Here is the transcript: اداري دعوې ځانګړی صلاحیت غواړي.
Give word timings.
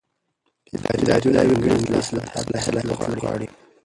اداري 0.95 1.29
دعوې 1.35 1.55
ځانګړی 1.63 2.07
صلاحیت 2.07 3.15
غواړي. 3.21 3.47